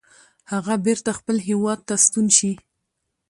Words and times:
هغه 0.51 0.73
بیرته 0.85 1.11
خپل 1.19 1.37
هیواد 1.47 1.79
ته 1.87 1.95
ستون 2.05 2.27
شي. 2.37 2.51